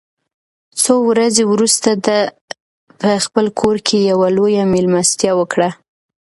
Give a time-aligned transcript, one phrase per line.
[0.81, 2.19] څو ورځې وروسته ده
[2.99, 5.69] په خپل کور کې یوه لویه مېلمستیا وکړه.